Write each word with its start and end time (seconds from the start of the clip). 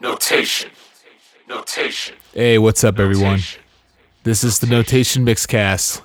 Notation. 0.00 0.70
Notation. 1.48 2.14
Hey, 2.32 2.56
what's 2.56 2.84
up, 2.84 3.00
everyone? 3.00 3.40
This 4.22 4.44
is 4.44 4.60
the 4.60 4.68
Notation 4.68 5.26
Mixcast, 5.26 6.02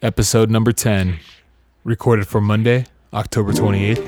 episode 0.00 0.48
number 0.48 0.70
10, 0.70 1.18
recorded 1.82 2.28
for 2.28 2.40
Monday, 2.40 2.86
October 3.12 3.52
28th. 3.52 3.98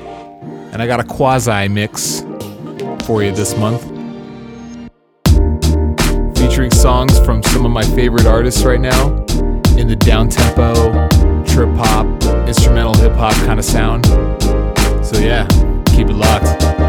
And 0.71 0.81
I 0.81 0.87
got 0.87 1.01
a 1.01 1.03
quasi 1.03 1.67
mix 1.67 2.21
for 3.05 3.23
you 3.23 3.33
this 3.33 3.57
month, 3.57 3.83
featuring 6.37 6.71
songs 6.71 7.19
from 7.19 7.43
some 7.43 7.65
of 7.65 7.71
my 7.71 7.83
favorite 7.83 8.25
artists 8.25 8.63
right 8.63 8.79
now 8.79 9.09
in 9.77 9.89
the 9.89 9.97
down 9.97 10.29
tempo, 10.29 11.09
trip 11.43 11.75
hop, 11.75 12.05
instrumental 12.47 12.95
hip 12.95 13.11
hop 13.13 13.33
kind 13.45 13.59
of 13.59 13.65
sound. 13.65 14.05
So, 15.05 15.19
yeah, 15.19 15.45
keep 15.87 16.07
it 16.07 16.15
locked. 16.15 16.84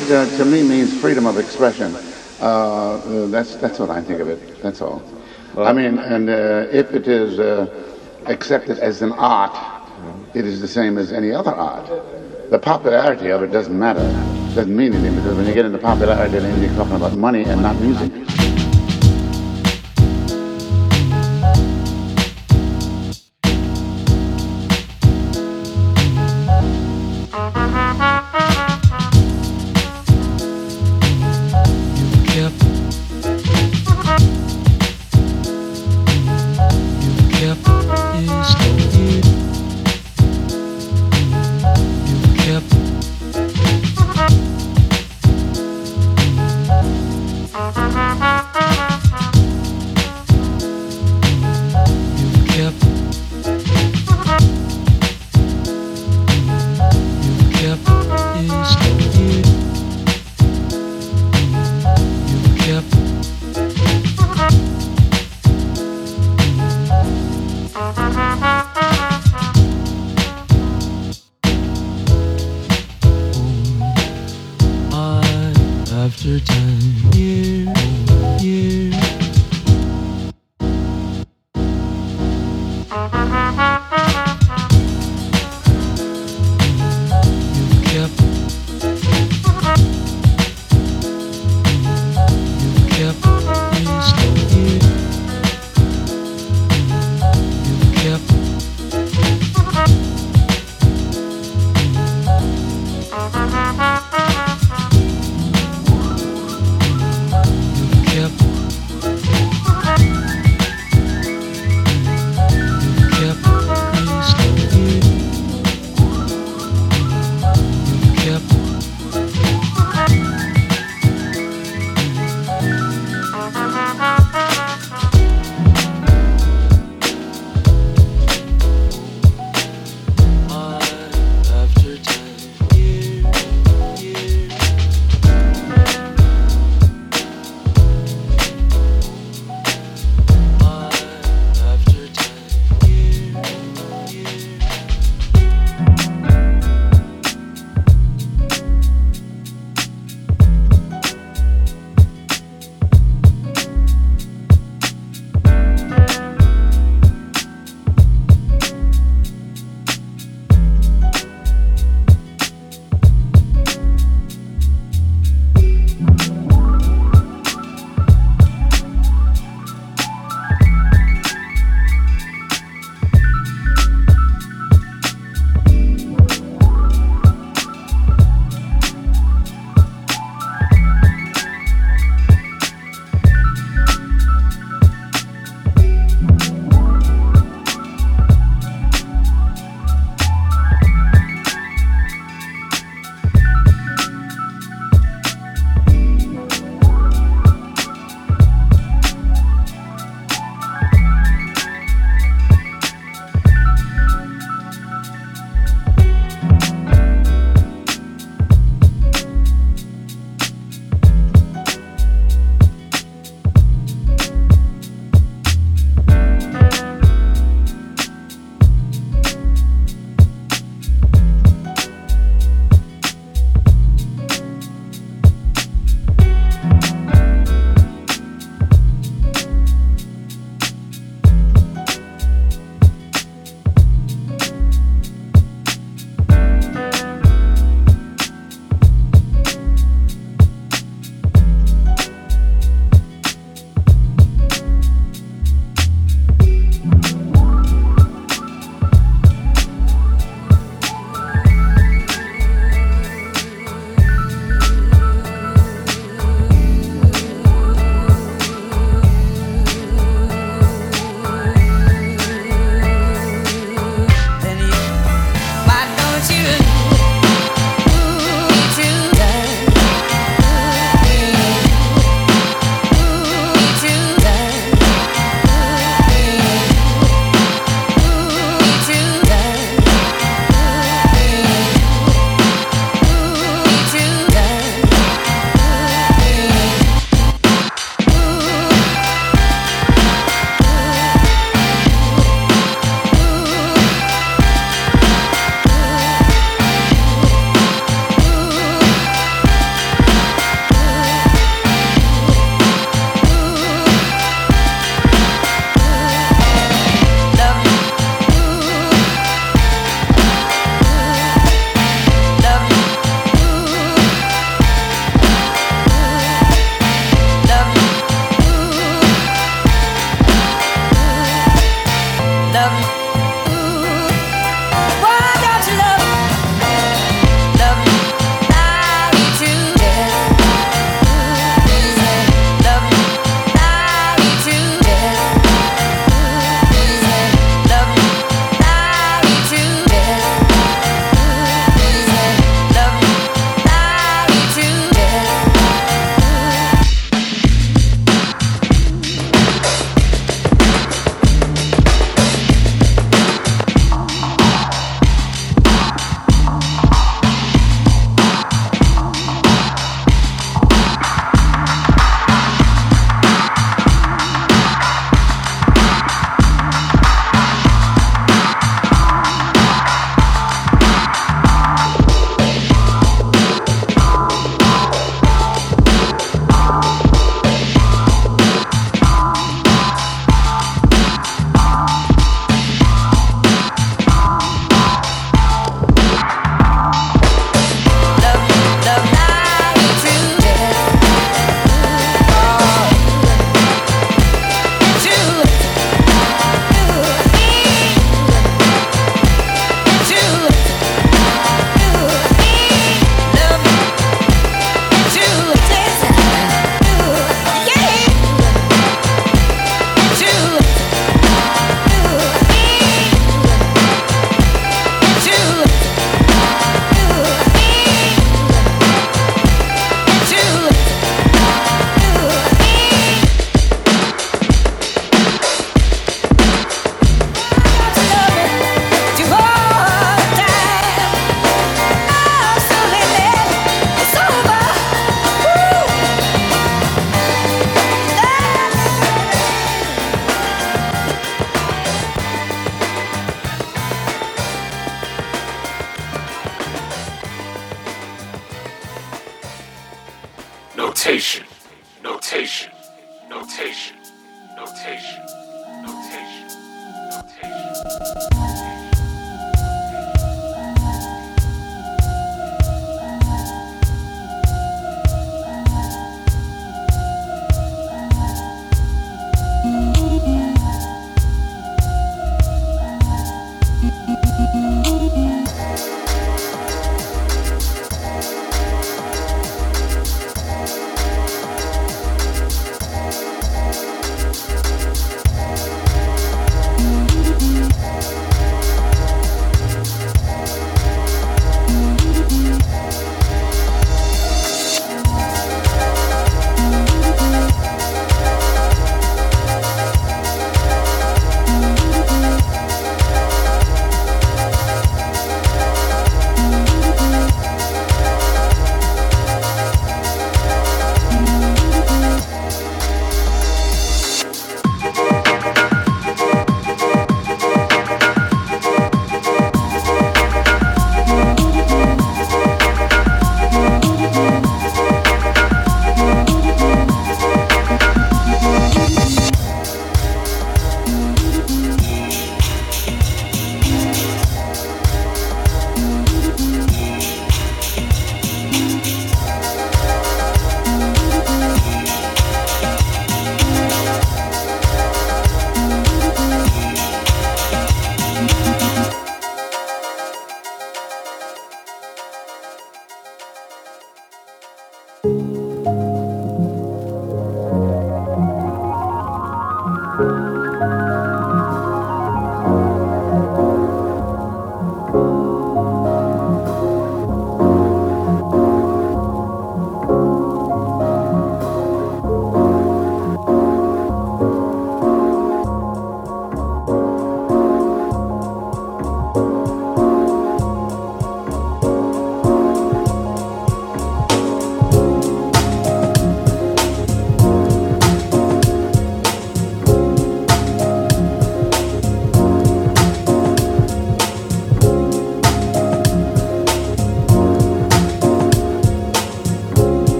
word 0.00 0.10
uh, 0.10 0.36
to 0.36 0.44
me 0.44 0.62
means 0.62 0.92
freedom 1.00 1.26
of 1.26 1.38
expression. 1.38 1.94
Uh, 1.94 2.42
uh, 2.42 3.26
that's 3.28 3.56
that's 3.56 3.78
what 3.78 3.90
I 3.90 4.02
think 4.02 4.20
of 4.20 4.28
it. 4.28 4.60
That's 4.60 4.80
all. 4.80 5.02
Well, 5.54 5.66
I 5.66 5.72
mean, 5.72 5.98
and 5.98 6.28
uh, 6.28 6.66
if 6.72 6.92
it 6.94 7.06
is 7.06 7.38
uh, 7.38 7.66
accepted 8.26 8.78
as 8.80 9.02
an 9.02 9.12
art, 9.12 9.56
it 10.34 10.44
is 10.44 10.60
the 10.60 10.66
same 10.66 10.98
as 10.98 11.12
any 11.12 11.30
other 11.30 11.52
art. 11.54 11.86
The 12.50 12.58
popularity 12.58 13.28
of 13.28 13.42
it 13.44 13.52
doesn't 13.52 13.78
matter. 13.78 14.00
It 14.00 14.54
doesn't 14.56 14.76
mean 14.76 14.94
anything 14.94 15.14
because 15.14 15.36
when 15.36 15.46
you 15.46 15.54
get 15.54 15.64
into 15.64 15.78
popularity, 15.78 16.40
then 16.40 16.60
you're 16.60 16.74
talking 16.74 16.96
about 16.96 17.14
money 17.14 17.44
and 17.44 17.62
not 17.62 17.76
music. 17.76 18.10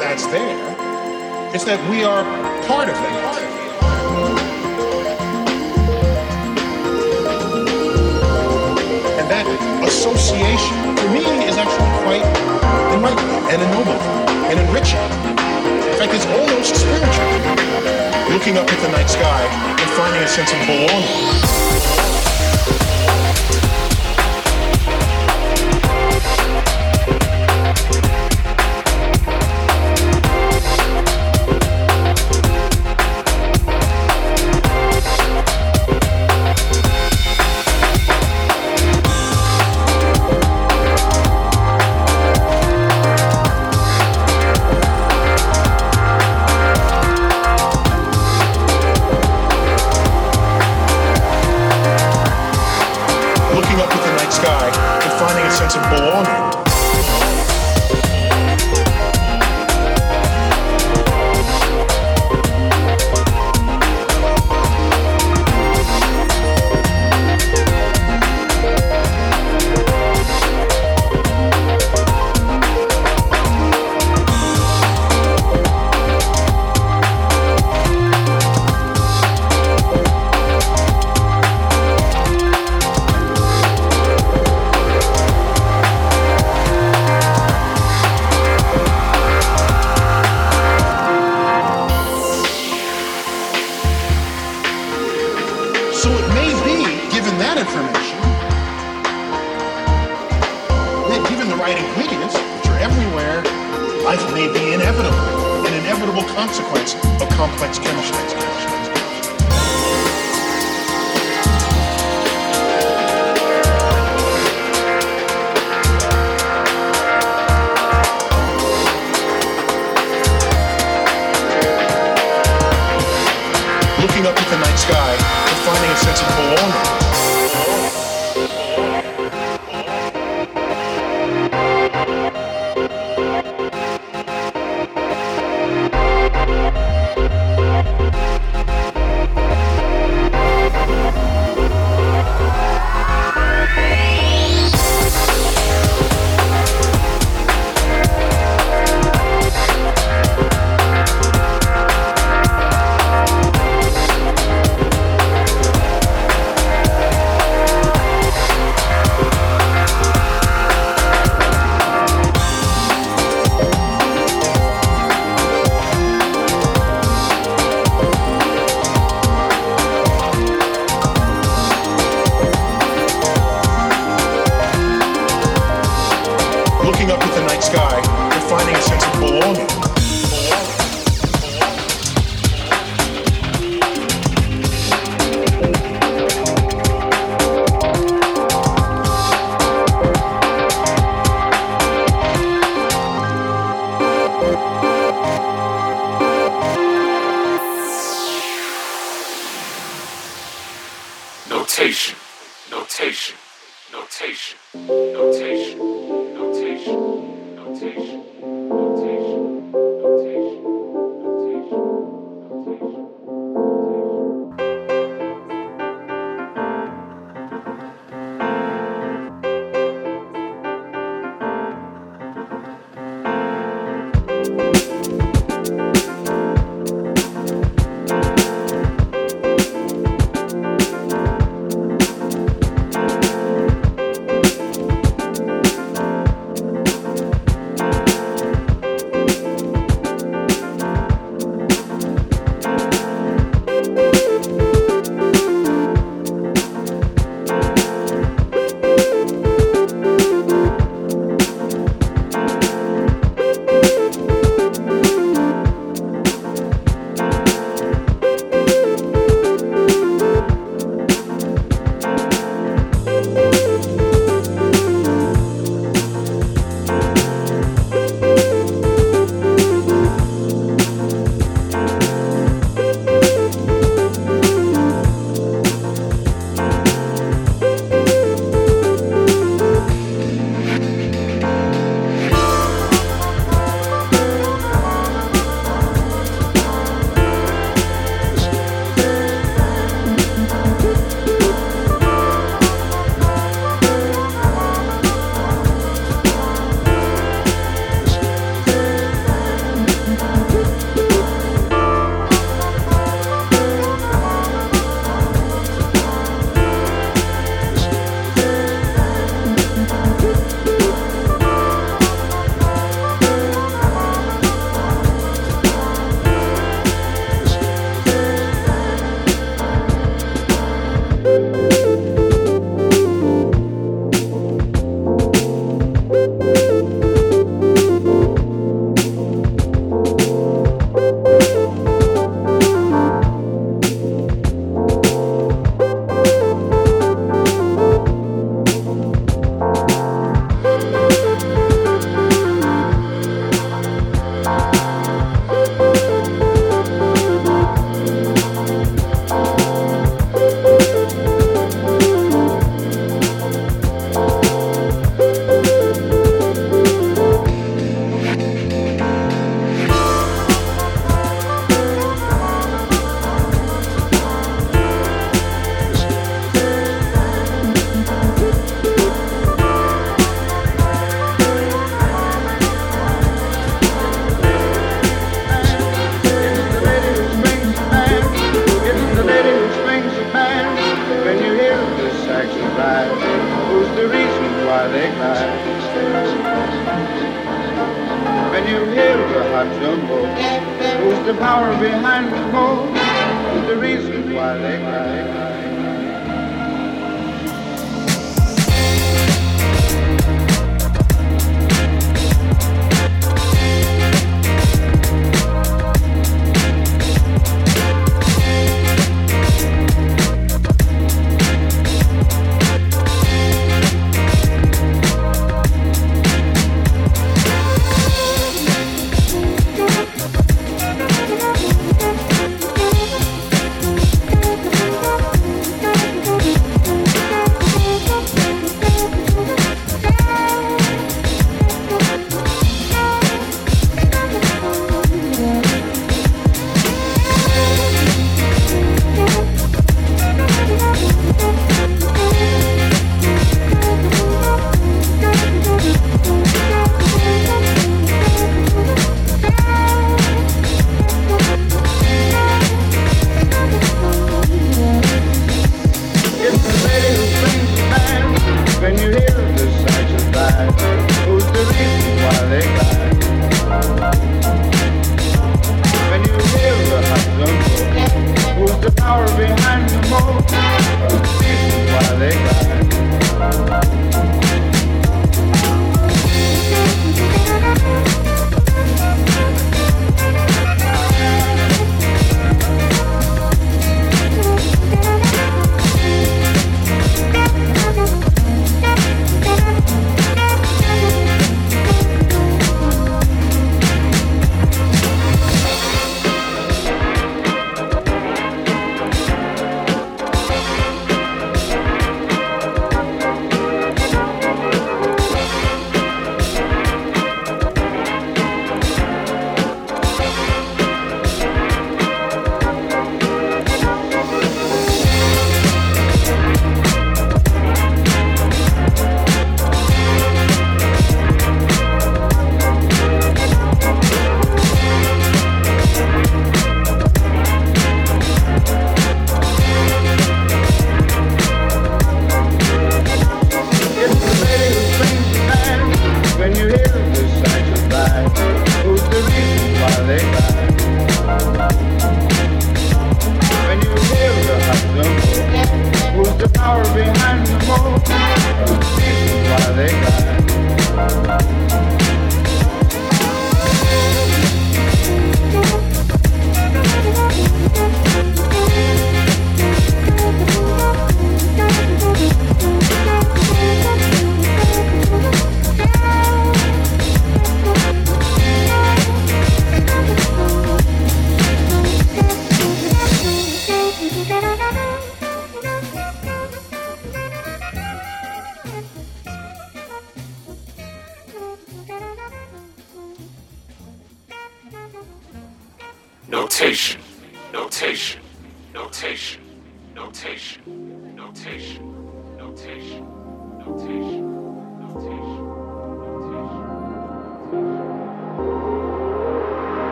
that's 0.00 0.26
there. 0.26 0.58
It's 1.54 1.64
that 1.64 1.80
we 1.88 2.04
are 2.04 2.24
part 2.66 2.88
of 2.88 2.94
that. 2.94 3.38
And 9.18 9.26
that 9.30 9.46
association, 9.86 10.76
for 10.96 11.08
me, 11.08 11.24
is 11.48 11.56
actually 11.56 11.88
quite 12.04 12.24
enlightening 12.92 13.40
and 13.48 13.62
ennobling 13.62 14.02
and 14.52 14.60
enriching. 14.68 15.00
In 15.88 15.96
fact, 15.96 16.12
it's 16.12 16.26
almost 16.26 16.76
spiritual. 16.76 17.32
Looking 18.32 18.58
up 18.58 18.68
at 18.70 18.78
the 18.82 18.90
night 18.92 19.08
sky 19.08 19.40
and 19.80 19.90
finding 19.96 20.22
a 20.22 20.28
sense 20.28 20.52
of 20.52 20.60
belonging. 20.66 22.27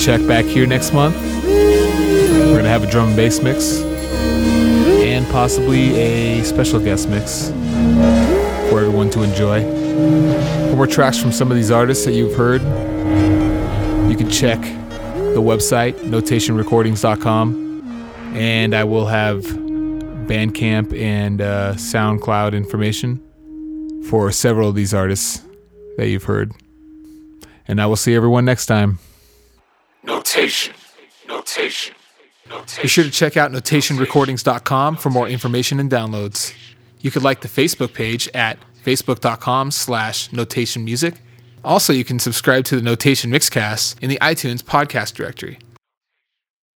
Check 0.00 0.26
back 0.26 0.46
here 0.46 0.66
next 0.66 0.94
month. 0.94 1.14
We're 1.44 2.52
going 2.52 2.64
to 2.64 2.70
have 2.70 2.82
a 2.82 2.90
drum 2.90 3.08
and 3.08 3.16
bass 3.16 3.42
mix 3.42 3.82
and 3.82 5.26
possibly 5.26 5.94
a 6.00 6.42
special 6.42 6.80
guest 6.80 7.06
mix 7.06 7.50
for 8.70 8.80
everyone 8.80 9.10
to 9.10 9.22
enjoy. 9.22 9.60
For 10.70 10.76
more 10.76 10.86
tracks 10.86 11.20
from 11.20 11.32
some 11.32 11.50
of 11.50 11.56
these 11.58 11.70
artists 11.70 12.06
that 12.06 12.12
you've 12.12 12.34
heard, 12.34 12.62
you 14.10 14.16
can 14.16 14.30
check 14.30 14.58
the 14.60 15.42
website, 15.42 15.92
notationrecordings.com, 15.96 17.82
and 18.34 18.74
I 18.74 18.84
will 18.84 19.06
have 19.06 19.42
Bandcamp 19.44 20.98
and 20.98 21.42
uh, 21.42 21.74
SoundCloud 21.74 22.54
information 22.54 23.20
for 24.08 24.32
several 24.32 24.70
of 24.70 24.74
these 24.74 24.94
artists 24.94 25.44
that 25.98 26.08
you've 26.08 26.24
heard. 26.24 26.52
And 27.68 27.82
I 27.82 27.86
will 27.86 27.96
see 27.96 28.14
everyone 28.14 28.46
next 28.46 28.64
time. 28.64 28.98
Notation. 30.30 30.74
Notation. 31.28 31.94
Notation. 32.48 32.82
Be 32.82 32.88
sure 32.88 33.02
to 33.02 33.10
check 33.10 33.36
out 33.36 33.50
notationrecordings.com 33.50 34.96
for 34.96 35.10
more 35.10 35.28
information 35.28 35.80
and 35.80 35.90
downloads. 35.90 36.54
You 37.00 37.10
could 37.10 37.24
like 37.24 37.40
the 37.40 37.48
Facebook 37.48 37.94
page 37.94 38.28
at 38.32 38.56
facebook.com 38.84 39.72
slash 39.72 40.30
notationmusic. 40.30 41.16
Also, 41.64 41.92
you 41.92 42.04
can 42.04 42.20
subscribe 42.20 42.64
to 42.66 42.76
the 42.76 42.82
Notation 42.82 43.32
Mixcast 43.32 44.00
in 44.00 44.08
the 44.08 44.18
iTunes 44.22 44.62
podcast 44.62 45.14
directory. 45.14 45.58